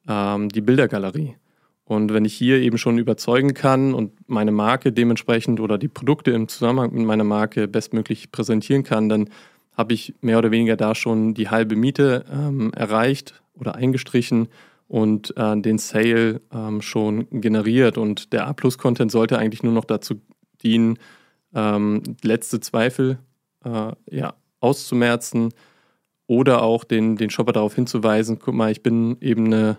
[0.07, 1.37] ähm, die Bildergalerie.
[1.85, 6.31] Und wenn ich hier eben schon überzeugen kann und meine Marke dementsprechend oder die Produkte
[6.31, 9.29] im Zusammenhang mit meiner Marke bestmöglich präsentieren kann, dann
[9.73, 14.49] habe ich mehr oder weniger da schon die halbe Miete ähm, erreicht oder eingestrichen
[14.89, 17.97] und äh, den Sale ähm, schon generiert.
[17.97, 20.21] Und der A-Plus-Content sollte eigentlich nur noch dazu
[20.63, 20.99] dienen,
[21.55, 23.19] ähm, letzte Zweifel
[23.65, 25.53] äh, ja, auszumerzen
[26.27, 29.79] oder auch den, den Shopper darauf hinzuweisen, guck mal, ich bin eben eine,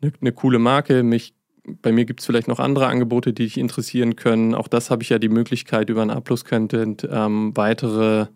[0.00, 1.34] eine, eine coole Marke, mich,
[1.82, 4.54] bei mir gibt es vielleicht noch andere Angebote, die dich interessieren können.
[4.54, 8.26] Auch das habe ich ja die Möglichkeit, über ein A-Plus-Content ähm, weitere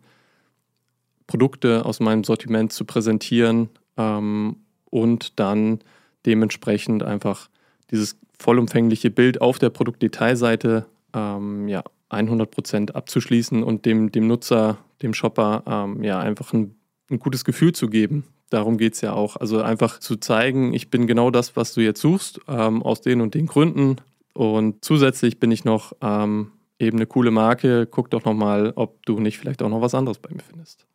[1.26, 4.56] Produkte aus meinem Sortiment zu präsentieren ähm,
[4.90, 5.80] und dann
[6.26, 7.48] dementsprechend einfach
[7.90, 15.14] dieses vollumfängliche Bild auf der Produktdetailseite ähm, ja, 100% abzuschließen und dem, dem Nutzer, dem
[15.14, 16.76] Shopper ähm, ja einfach ein,
[17.10, 18.24] ein gutes Gefühl zu geben.
[18.50, 19.37] Darum geht es ja auch.
[19.37, 23.20] Also einfach zu zeigen, ich bin genau das, was du jetzt suchst, ähm, aus den
[23.20, 23.96] und den Gründen.
[24.32, 27.87] Und zusätzlich bin ich noch ähm, eben eine coole Marke.
[27.87, 30.87] Guck doch nochmal, ob du nicht vielleicht auch noch was anderes bei mir findest.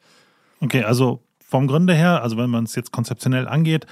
[0.62, 3.88] Okay, also vom Grunde her, also wenn man es jetzt konzeptionell angeht,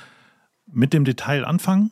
[0.71, 1.91] mit dem Detail anfangen.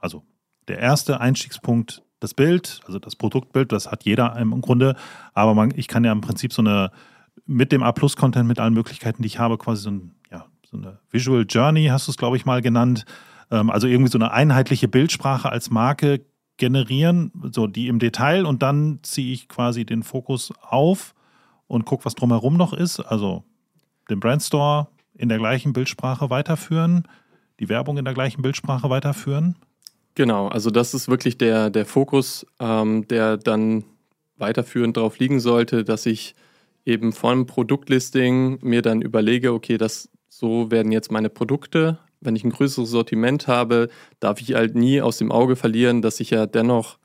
[0.00, 0.22] Also
[0.68, 4.94] der erste Einstiegspunkt das Bild, also das Produktbild, das hat jeder im Grunde,
[5.34, 6.92] aber man, ich kann ja im Prinzip so eine,
[7.46, 11.00] mit dem A-Plus-Content, mit allen Möglichkeiten, die ich habe, quasi so, ein, ja, so eine
[11.10, 13.04] Visual Journey, hast du es, glaube ich, mal genannt,
[13.50, 16.24] ähm, also irgendwie so eine einheitliche Bildsprache als Marke
[16.58, 18.46] generieren, so die im Detail.
[18.46, 21.14] Und dann ziehe ich quasi den Fokus auf
[21.66, 23.44] und gucke, was drumherum noch ist, also
[24.12, 27.08] den Brandstore in der gleichen Bildsprache weiterführen,
[27.60, 29.56] die Werbung in der gleichen Bildsprache weiterführen.
[30.14, 33.84] Genau, also das ist wirklich der, der Fokus, ähm, der dann
[34.36, 36.34] weiterführend darauf liegen sollte, dass ich
[36.84, 41.98] eben vom Produktlisting mir dann überlege, okay, das so werden jetzt meine Produkte.
[42.20, 43.88] Wenn ich ein größeres Sortiment habe,
[44.20, 46.98] darf ich halt nie aus dem Auge verlieren, dass ich ja dennoch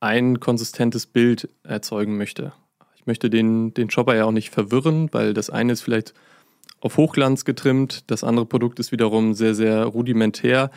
[0.00, 2.52] ein konsistentes Bild erzeugen möchte.
[2.96, 6.14] Ich möchte den, den Shopper ja auch nicht verwirren, weil das eine ist vielleicht
[6.80, 10.70] auf Hochglanz getrimmt, das andere Produkt ist wiederum sehr, sehr rudimentär.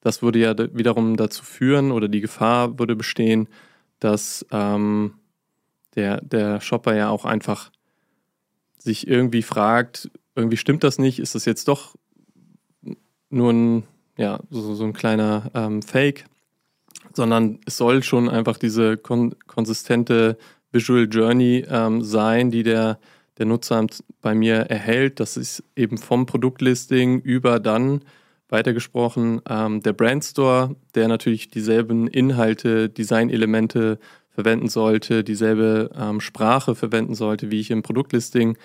[0.00, 3.48] Das würde ja wiederum dazu führen oder die Gefahr würde bestehen,
[3.98, 5.14] dass ähm,
[5.96, 7.70] der, der Shopper ja auch einfach
[8.78, 11.96] sich irgendwie fragt, irgendwie stimmt das nicht, ist das jetzt doch
[13.30, 13.82] nur ein,
[14.16, 16.24] ja, so, so ein kleiner ähm, Fake,
[17.12, 20.38] sondern es soll schon einfach diese kon konsistente
[20.70, 22.98] Visual Journey ähm, sein, die der,
[23.38, 23.86] der Nutzer
[24.20, 25.20] bei mir erhält.
[25.20, 28.02] Das ist eben vom Produktlisting über dann
[28.48, 33.98] weitergesprochen ähm, der Brandstore, der natürlich dieselben Inhalte, Designelemente
[34.30, 38.56] verwenden sollte, dieselbe ähm, Sprache verwenden sollte, wie ich im Produktlisting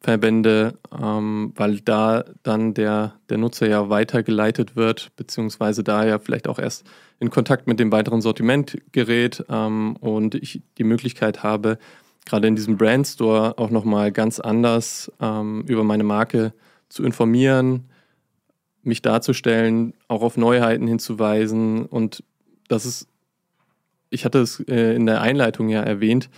[0.00, 6.48] verwende, ähm, weil da dann der, der Nutzer ja weitergeleitet wird, beziehungsweise da ja vielleicht
[6.48, 6.86] auch erst
[7.18, 11.78] in Kontakt mit dem weiteren Sortiment gerät ähm, und ich die Möglichkeit habe,
[12.26, 16.52] gerade in diesem Brandstore auch nochmal ganz anders ähm, über meine Marke
[16.90, 17.88] zu informieren,
[18.82, 22.22] mich darzustellen, auch auf Neuheiten hinzuweisen und
[22.68, 23.08] das ist,
[24.10, 26.28] ich hatte es äh, in der Einleitung ja erwähnt,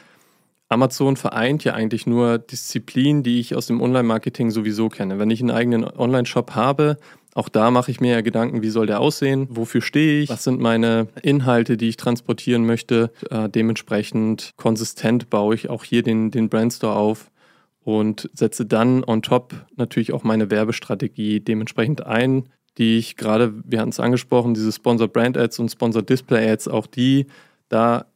[0.68, 5.18] Amazon vereint ja eigentlich nur Disziplinen, die ich aus dem Online-Marketing sowieso kenne.
[5.18, 6.98] Wenn ich einen eigenen Online-Shop habe,
[7.34, 10.44] auch da mache ich mir ja Gedanken, wie soll der aussehen, wofür stehe ich, was
[10.44, 13.10] sind meine Inhalte, die ich transportieren möchte.
[13.30, 17.30] Äh, dementsprechend konsistent baue ich auch hier den, den Brandstore auf
[17.84, 23.80] und setze dann on top natürlich auch meine Werbestrategie dementsprechend ein, die ich gerade, wir
[23.80, 27.26] hatten es angesprochen, diese Sponsor Brand Ads und Sponsor Display Ads, auch die,
[27.68, 28.06] da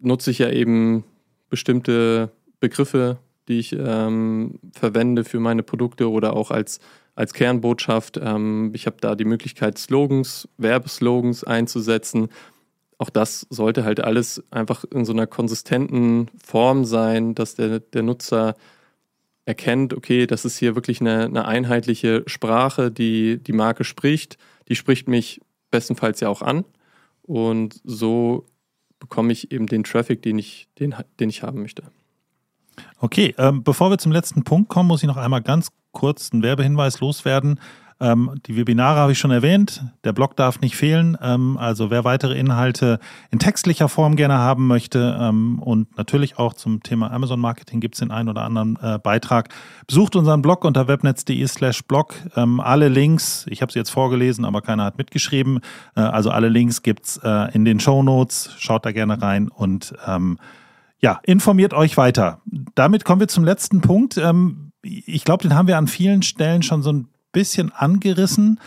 [0.00, 1.04] nutze ich ja eben
[1.50, 6.80] bestimmte Begriffe, die ich ähm, verwende für meine Produkte oder auch als,
[7.14, 8.18] als Kernbotschaft.
[8.22, 12.28] Ähm, ich habe da die Möglichkeit, Slogans, Werbeslogans einzusetzen.
[12.98, 18.02] Auch das sollte halt alles einfach in so einer konsistenten Form sein, dass der, der
[18.02, 18.56] Nutzer
[19.44, 24.38] erkennt, okay, das ist hier wirklich eine, eine einheitliche Sprache, die die Marke spricht.
[24.68, 26.64] Die spricht mich bestenfalls ja auch an.
[27.22, 28.46] Und so
[29.00, 31.82] bekomme ich eben den Traffic, den ich, den, den ich haben möchte.
[32.98, 36.42] Okay, ähm, bevor wir zum letzten Punkt kommen, muss ich noch einmal ganz kurz einen
[36.42, 37.58] Werbehinweis loswerden.
[38.02, 39.84] Ähm, die Webinare habe ich schon erwähnt.
[40.02, 41.16] Der Blog darf nicht fehlen.
[41.22, 42.98] Ähm, also wer weitere Inhalte
[43.30, 47.94] in textlicher Form gerne haben möchte ähm, und natürlich auch zum Thema Amazon Marketing gibt
[47.94, 49.50] es den einen oder anderen äh, Beitrag.
[49.86, 52.14] Besucht unseren Blog unter webnetz.de slash blog.
[52.34, 55.60] Ähm, alle Links, ich habe sie jetzt vorgelesen, aber keiner hat mitgeschrieben.
[55.94, 58.50] Äh, also alle Links gibt's äh, in den Show Notes.
[58.58, 60.38] Schaut da gerne rein und ähm,
[61.02, 62.40] ja, informiert euch weiter.
[62.74, 64.16] Damit kommen wir zum letzten Punkt.
[64.16, 68.60] Ähm, ich glaube, den haben wir an vielen Stellen schon so ein bisschen angerissen.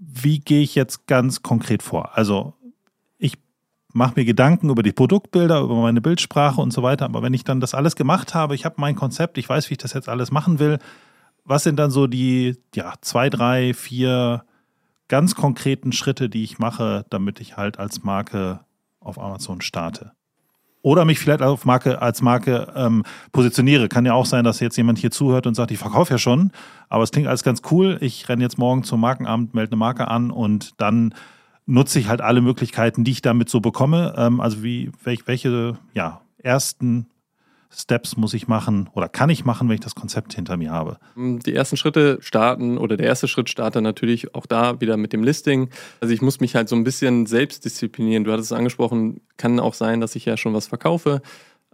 [0.00, 2.16] Wie gehe ich jetzt ganz konkret vor?
[2.18, 2.54] Also
[3.18, 3.38] ich
[3.92, 7.04] mache mir Gedanken über die Produktbilder, über meine Bildsprache und so weiter.
[7.04, 9.74] Aber wenn ich dann das alles gemacht habe, ich habe mein Konzept, ich weiß, wie
[9.74, 10.78] ich das jetzt alles machen will,
[11.44, 14.44] was sind dann so die ja, zwei, drei, vier
[15.06, 18.60] ganz konkreten Schritte, die ich mache, damit ich halt als Marke
[18.98, 20.12] auf Amazon starte?
[20.82, 23.88] Oder mich vielleicht auf Marke, als Marke ähm, positioniere.
[23.88, 26.50] Kann ja auch sein, dass jetzt jemand hier zuhört und sagt, ich verkaufe ja schon,
[26.88, 27.98] aber es klingt alles ganz cool.
[28.00, 31.14] Ich renne jetzt morgen zum Markenamt, melde eine Marke an und dann
[31.66, 34.14] nutze ich halt alle Möglichkeiten, die ich damit so bekomme.
[34.16, 37.06] Ähm, also wie welche, welche ja, ersten
[37.74, 40.98] Steps muss ich machen oder kann ich machen, wenn ich das Konzept hinter mir habe?
[41.16, 45.24] Die ersten Schritte starten oder der erste Schritt startet natürlich auch da wieder mit dem
[45.24, 45.70] Listing.
[46.00, 48.24] Also ich muss mich halt so ein bisschen selbst disziplinieren.
[48.24, 51.22] Du hattest es angesprochen, kann auch sein, dass ich ja schon was verkaufe,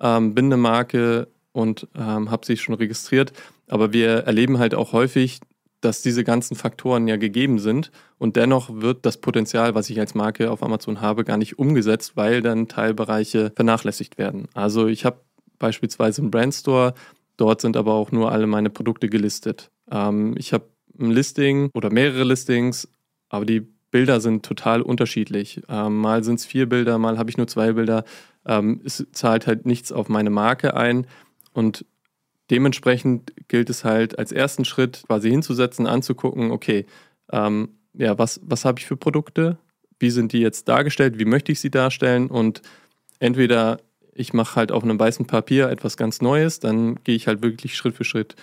[0.01, 3.33] ähm, bin eine Marke und ähm, habe sie schon registriert.
[3.67, 5.41] Aber wir erleben halt auch häufig,
[5.81, 10.15] dass diese ganzen Faktoren ja gegeben sind und dennoch wird das Potenzial, was ich als
[10.15, 14.49] Marke auf Amazon habe, gar nicht umgesetzt, weil dann Teilbereiche vernachlässigt werden.
[14.55, 15.21] Also ich habe
[15.59, 16.95] beispielsweise im Brandstore.
[17.37, 19.71] Dort sind aber auch nur alle meine Produkte gelistet.
[19.91, 20.69] Ähm, ich habe
[20.99, 22.89] ein Listing oder mehrere Listings,
[23.29, 25.63] aber die Bilder sind total unterschiedlich.
[25.69, 28.05] Ähm, mal sind es vier Bilder, mal habe ich nur zwei Bilder.
[28.45, 31.07] Ähm, es zahlt halt nichts auf meine Marke ein
[31.53, 31.87] und
[32.51, 36.87] dementsprechend gilt es halt als ersten Schritt quasi hinzusetzen, anzugucken, okay,
[37.31, 39.59] ähm, ja, was, was habe ich für Produkte?
[39.99, 41.19] Wie sind die jetzt dargestellt?
[41.19, 42.29] Wie möchte ich sie darstellen?
[42.29, 42.63] Und
[43.19, 43.79] entweder
[44.19, 47.77] ich mache halt auf einem weißen Papier etwas ganz Neues, dann gehe ich halt wirklich
[47.77, 48.35] Schritt für Schritt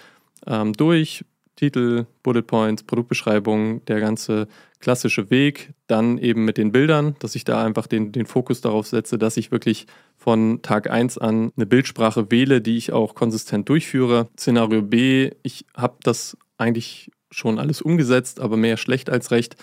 [0.47, 4.47] ähm, durch, Titel, Bullet Points, Produktbeschreibung, der ganze
[4.79, 5.73] klassische Weg.
[5.87, 9.37] Dann eben mit den Bildern, dass ich da einfach den, den Fokus darauf setze, dass
[9.37, 14.27] ich wirklich von Tag 1 an eine Bildsprache wähle, die ich auch konsistent durchführe.
[14.37, 19.55] Szenario B, ich habe das eigentlich schon alles umgesetzt, aber mehr schlecht als recht.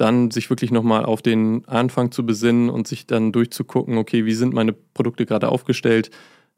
[0.00, 4.32] Dann sich wirklich nochmal auf den Anfang zu besinnen und sich dann durchzugucken, okay, wie
[4.32, 6.10] sind meine Produkte gerade aufgestellt,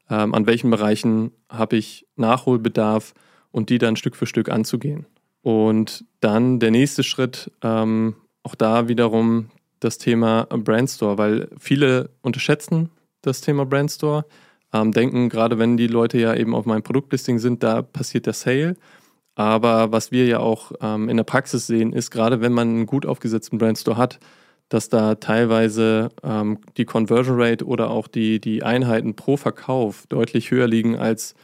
[0.09, 3.13] ähm, an welchen Bereichen habe ich Nachholbedarf
[3.51, 5.05] und die dann Stück für Stück anzugehen.
[5.41, 9.49] Und dann der nächste Schritt, ähm, auch da wiederum
[9.81, 14.25] das Thema Brandstore, weil viele unterschätzen das Thema Brandstore,
[14.71, 18.33] ähm, denken, gerade wenn die Leute ja eben auf meinem Produktlisting sind, da passiert der
[18.33, 18.75] Sale.
[19.35, 22.85] Aber was wir ja auch ähm, in der Praxis sehen, ist gerade wenn man einen
[22.85, 24.19] gut aufgesetzten Brandstore hat,
[24.69, 30.51] dass da teilweise ähm, die Conversion Rate oder auch die, die Einheiten pro Verkauf deutlich
[30.51, 31.35] höher liegen als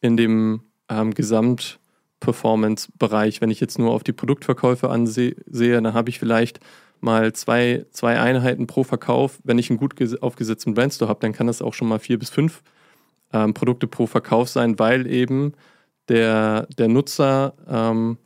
[0.00, 3.40] in dem ähm, Gesamt-Performance-Bereich.
[3.40, 6.60] Wenn ich jetzt nur auf die Produktverkäufe ansehe, dann habe ich vielleicht
[7.00, 9.38] mal zwei, zwei Einheiten pro Verkauf.
[9.44, 12.30] Wenn ich einen gut aufgesetzten Brandstore habe, dann kann das auch schon mal vier bis
[12.30, 12.62] fünf
[13.32, 15.52] ähm, Produkte pro Verkauf sein, weil eben
[16.10, 18.18] der, der Nutzer ähm,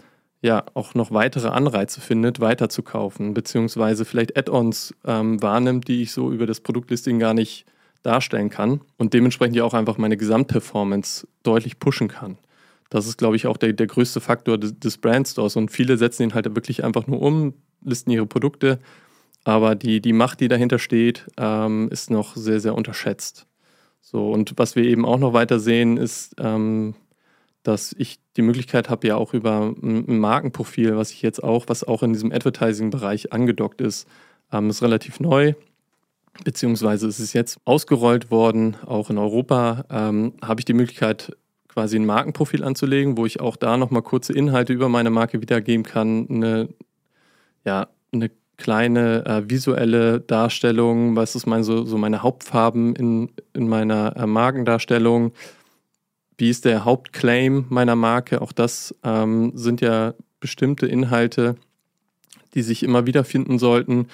[0.42, 6.02] ja auch noch weitere Anreize findet, weiter zu kaufen, beziehungsweise vielleicht Add-ons ähm, wahrnimmt, die
[6.02, 7.66] ich so über das Produktlisting gar nicht
[8.02, 12.36] darstellen kann und dementsprechend ja auch einfach meine Gesamtperformance deutlich pushen kann.
[12.90, 16.24] Das ist, glaube ich, auch der, der größte Faktor des, des Brandstores und viele setzen
[16.24, 18.78] ihn halt wirklich einfach nur um, listen ihre Produkte,
[19.44, 23.46] aber die, die Macht, die dahinter steht, ähm, ist noch sehr, sehr unterschätzt.
[24.02, 26.94] So, und was wir eben auch noch weiter sehen, ist, ähm,
[27.64, 31.82] dass ich die Möglichkeit habe, ja auch über ein Markenprofil, was ich jetzt auch, was
[31.82, 34.06] auch in diesem Advertising-Bereich angedockt ist,
[34.52, 35.54] ähm, ist relativ neu,
[36.44, 41.36] beziehungsweise ist es jetzt ausgerollt worden, auch in Europa, ähm, habe ich die Möglichkeit,
[41.68, 45.84] quasi ein Markenprofil anzulegen, wo ich auch da nochmal kurze Inhalte über meine Marke wiedergeben
[45.84, 46.68] kann, eine,
[47.64, 53.68] ja, eine kleine äh, visuelle Darstellung, was ist meine, so, so meine Hauptfarben in, in
[53.68, 55.32] meiner äh, Markendarstellung,
[56.36, 58.40] wie ist der Hauptclaim meiner Marke?
[58.42, 61.56] Auch das ähm, sind ja bestimmte Inhalte,
[62.54, 64.08] die sich immer wieder finden sollten.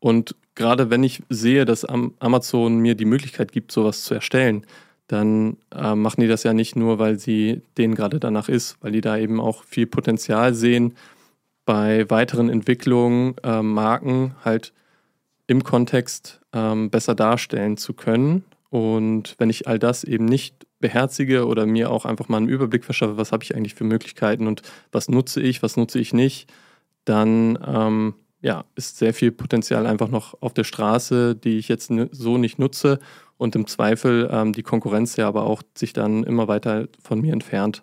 [0.00, 4.66] Und gerade wenn ich sehe, dass Amazon mir die Möglichkeit gibt, sowas zu erstellen,
[5.06, 8.92] dann äh, machen die das ja nicht nur, weil sie denen gerade danach ist, weil
[8.92, 10.94] die da eben auch viel Potenzial sehen,
[11.64, 14.72] bei weiteren Entwicklungen äh, Marken halt
[15.46, 18.44] im Kontext ähm, besser darstellen zu können.
[18.70, 22.84] Und wenn ich all das eben nicht beherzige oder mir auch einfach mal einen Überblick
[22.84, 26.52] verschaffe, was habe ich eigentlich für Möglichkeiten und was nutze ich, was nutze ich nicht,
[27.06, 31.90] dann ähm, ja, ist sehr viel Potenzial einfach noch auf der Straße, die ich jetzt
[32.10, 32.98] so nicht nutze
[33.38, 37.32] und im Zweifel ähm, die Konkurrenz ja aber auch sich dann immer weiter von mir
[37.32, 37.82] entfernt.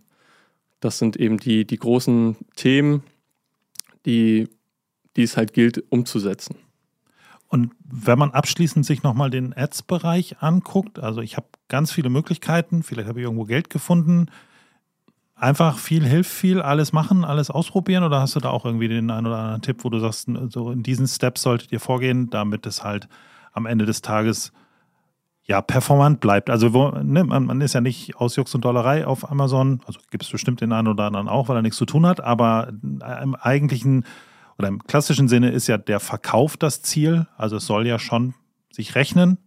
[0.82, 3.04] Das sind eben die, die großen Themen,
[4.06, 4.48] die,
[5.16, 6.56] die es halt gilt umzusetzen.
[7.50, 12.84] Und wenn man abschließend sich nochmal den Ads-Bereich anguckt, also ich habe ganz viele Möglichkeiten,
[12.84, 14.28] vielleicht habe ich irgendwo Geld gefunden.
[15.36, 19.10] Einfach viel hilft viel, alles machen, alles ausprobieren oder hast du da auch irgendwie den
[19.10, 22.68] einen oder anderen Tipp, wo du sagst, so in diesen Steps solltet ihr vorgehen, damit
[22.68, 23.08] es halt
[23.52, 24.52] am Ende des Tages
[25.46, 26.52] ja performant bleibt.
[26.52, 30.00] Also wo, ne, man, man, ist ja nicht aus Jux und Dollerei auf Amazon, also
[30.12, 32.72] gibt es bestimmt den einen oder anderen auch, weil er nichts zu tun hat, aber
[33.24, 34.06] im eigentlichen
[34.60, 37.28] oder im klassischen Sinne ist ja der Verkauf das Ziel.
[37.38, 38.34] Also es soll ja schon
[38.72, 39.38] sich rechnen.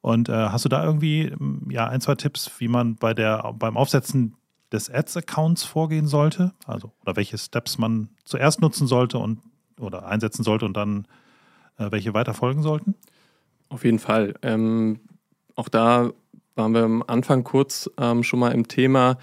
[0.00, 1.34] Und äh, hast du da irgendwie
[1.68, 4.36] ja ein, zwei Tipps, wie man bei der, beim Aufsetzen
[4.72, 6.52] des Ads-Accounts vorgehen sollte?
[6.64, 9.40] Also, oder welche Steps man zuerst nutzen sollte und
[9.80, 11.06] oder einsetzen sollte und dann
[11.76, 12.94] äh, welche weiter folgen sollten?
[13.68, 14.34] Auf jeden Fall.
[14.42, 15.00] Ähm,
[15.56, 16.12] auch da
[16.54, 19.18] waren wir am Anfang kurz ähm, schon mal im Thema.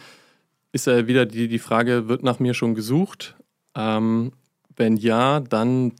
[0.74, 3.38] Ist ja wieder die, die Frage, wird nach mir schon gesucht?
[3.76, 4.34] Ähm,
[4.78, 5.94] wenn ja, dann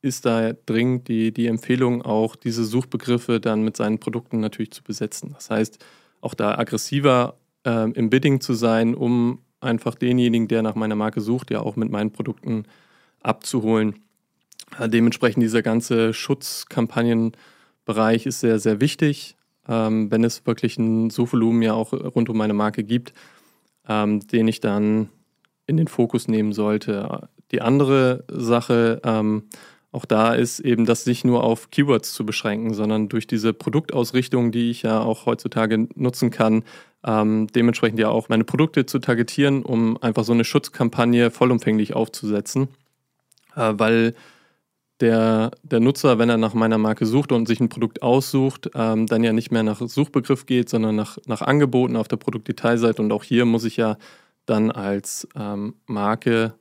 [0.00, 4.82] ist da dringend die, die Empfehlung, auch diese Suchbegriffe dann mit seinen Produkten natürlich zu
[4.82, 5.32] besetzen.
[5.34, 5.84] Das heißt,
[6.20, 11.20] auch da aggressiver äh, im Bidding zu sein, um einfach denjenigen, der nach meiner Marke
[11.20, 12.64] sucht, ja auch mit meinen Produkten
[13.20, 13.96] abzuholen.
[14.78, 19.36] Äh, dementsprechend dieser ganze Schutzkampagnenbereich ist sehr, sehr wichtig,
[19.66, 23.12] ähm, wenn es wirklich ein Suchvolumen ja auch rund um meine Marke gibt,
[23.88, 25.08] ähm, den ich dann
[25.66, 27.28] in den Fokus nehmen sollte.
[27.52, 29.44] Die andere Sache, ähm,
[29.90, 34.52] auch da ist eben das nicht nur auf Keywords zu beschränken, sondern durch diese Produktausrichtung,
[34.52, 36.62] die ich ja auch heutzutage nutzen kann,
[37.04, 42.68] ähm, dementsprechend ja auch meine Produkte zu targetieren, um einfach so eine Schutzkampagne vollumfänglich aufzusetzen.
[43.56, 44.14] Äh, weil
[45.00, 49.06] der, der Nutzer, wenn er nach meiner Marke sucht und sich ein Produkt aussucht, ähm,
[49.06, 53.00] dann ja nicht mehr nach Suchbegriff geht, sondern nach, nach Angeboten auf der Produktdetailseite.
[53.00, 53.96] Und auch hier muss ich ja
[54.44, 56.54] dann als ähm, Marke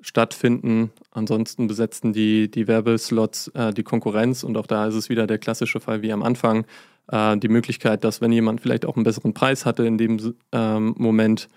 [0.00, 0.90] stattfinden.
[1.10, 5.38] Ansonsten besetzen die, die Werbeslots äh, die Konkurrenz und auch da ist es wieder der
[5.38, 6.66] klassische Fall wie am Anfang.
[7.10, 10.94] Äh, die Möglichkeit, dass wenn jemand vielleicht auch einen besseren Preis hatte in dem ähm,
[10.98, 11.48] Moment,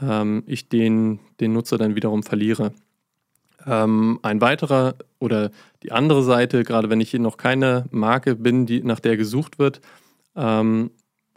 [0.00, 2.72] ähm, ich den, den Nutzer dann wiederum verliere.
[3.66, 5.50] Ähm, ein weiterer oder
[5.82, 9.58] die andere Seite, gerade wenn ich hier noch keine Marke bin, die, nach der gesucht
[9.58, 9.80] wird,
[10.36, 10.90] ähm,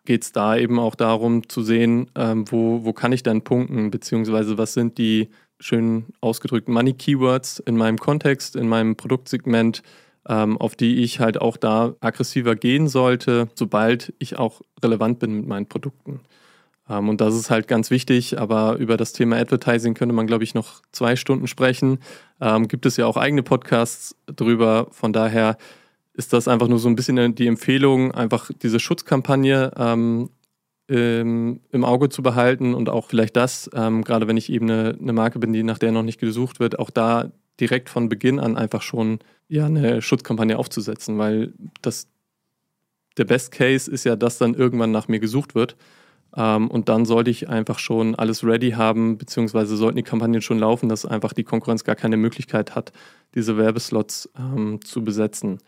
[0.05, 3.91] geht es da eben auch darum zu sehen, ähm, wo, wo kann ich dann punkten,
[3.91, 5.29] beziehungsweise was sind die
[5.61, 9.83] schön ausgedrückten Money Keywords in meinem Kontext, in meinem Produktsegment,
[10.27, 15.33] ähm, auf die ich halt auch da aggressiver gehen sollte, sobald ich auch relevant bin
[15.33, 16.21] mit meinen Produkten.
[16.89, 20.43] Ähm, und das ist halt ganz wichtig, aber über das Thema Advertising könnte man, glaube
[20.43, 21.99] ich, noch zwei Stunden sprechen.
[22.39, 24.87] Ähm, gibt es ja auch eigene Podcasts drüber.
[24.91, 25.57] Von daher
[26.13, 30.29] ist das einfach nur so ein bisschen die Empfehlung, einfach diese Schutzkampagne ähm,
[30.91, 34.97] im, im, Auge zu behalten und auch vielleicht das, ähm, gerade wenn ich eben eine,
[34.99, 37.31] eine, Marke bin, die nach der noch nicht gesucht wird, auch da
[37.61, 42.07] direkt von Beginn an einfach schon ja, eine Schutzkampagne aufzusetzen, weil das
[43.17, 45.77] der Best Case ist ja, dass dann irgendwann nach mir gesucht wird.
[46.35, 50.59] Ähm, und dann sollte ich einfach schon alles ready haben, beziehungsweise sollten die Kampagnen schon
[50.59, 52.91] laufen, dass einfach die Konkurrenz gar keine Möglichkeit hat,
[53.33, 55.59] diese Werbeslots ähm, zu besetzen.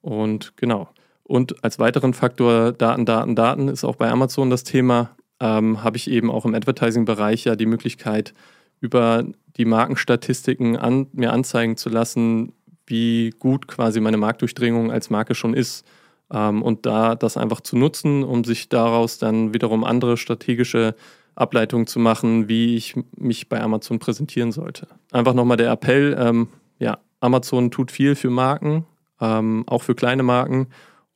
[0.00, 0.88] Und genau.
[1.24, 5.10] Und als weiteren Faktor Daten, Daten, Daten ist auch bei Amazon das Thema.
[5.40, 8.34] Ähm, Habe ich eben auch im Advertising-Bereich ja die Möglichkeit,
[8.80, 9.24] über
[9.56, 12.52] die Markenstatistiken an, mir anzeigen zu lassen,
[12.86, 15.86] wie gut quasi meine Marktdurchdringung als Marke schon ist.
[16.32, 20.94] Ähm, und da das einfach zu nutzen, um sich daraus dann wiederum andere strategische
[21.34, 24.86] Ableitungen zu machen, wie ich mich bei Amazon präsentieren sollte.
[25.12, 26.48] Einfach nochmal der Appell, ähm,
[26.78, 28.84] ja, Amazon tut viel für Marken,
[29.20, 30.68] ähm, auch für kleine Marken.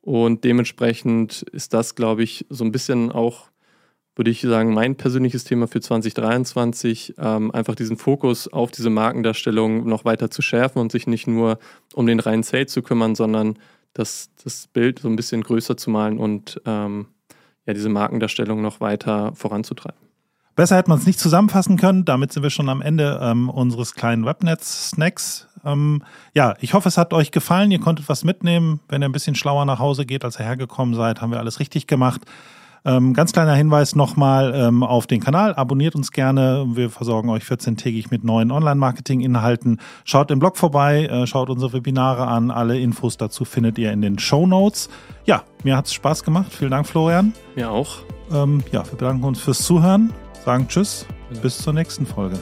[0.07, 3.49] Und dementsprechend ist das, glaube ich, so ein bisschen auch,
[4.15, 9.85] würde ich sagen, mein persönliches Thema für 2023, ähm, einfach diesen Fokus auf diese Markendarstellung
[9.85, 11.59] noch weiter zu schärfen und sich nicht nur
[11.93, 13.59] um den reinen Sale zu kümmern, sondern
[13.91, 17.07] das, das Bild so ein bisschen größer zu malen und ähm,
[17.65, 20.06] ja, diese Markendarstellung noch weiter voranzutreiben.
[20.57, 22.03] Besser hätte man es nicht zusammenfassen können.
[22.03, 25.47] Damit sind wir schon am Ende ähm, unseres kleinen Webnetz-Snacks.
[25.63, 26.01] Ähm,
[26.33, 27.69] ja, ich hoffe, es hat euch gefallen.
[27.69, 28.79] Ihr konntet was mitnehmen.
[28.89, 31.59] Wenn ihr ein bisschen schlauer nach Hause geht, als ihr hergekommen seid, haben wir alles
[31.59, 32.21] richtig gemacht.
[32.85, 35.53] Ähm, ganz kleiner Hinweis nochmal ähm, auf den Kanal.
[35.53, 36.65] Abonniert uns gerne.
[36.69, 39.79] Wir versorgen euch 14-tägig mit neuen Online-Marketing-Inhalten.
[40.05, 42.49] Schaut im Blog vorbei, äh, schaut unsere Webinare an.
[42.49, 44.89] Alle Infos dazu findet ihr in den Show Notes.
[45.25, 46.51] Ja, mir hat es Spaß gemacht.
[46.51, 47.33] Vielen Dank, Florian.
[47.55, 47.97] Mir auch.
[48.33, 50.13] Ähm, ja, wir bedanken uns fürs Zuhören,
[50.47, 51.05] sagen Tschüss,
[51.41, 52.39] bis zur nächsten Folge.